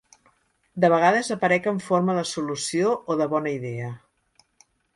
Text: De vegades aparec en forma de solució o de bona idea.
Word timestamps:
De 0.85 0.89
vegades 0.93 1.29
aparec 1.35 1.67
en 1.73 1.77
forma 1.89 2.17
de 2.21 2.25
solució 2.31 2.97
o 3.15 3.19
de 3.23 3.31
bona 3.35 3.53
idea. 3.61 3.95